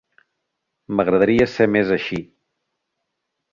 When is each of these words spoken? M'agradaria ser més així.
M'agradaria 1.01 1.47
ser 1.53 1.69
més 1.77 1.93
així. 1.99 2.21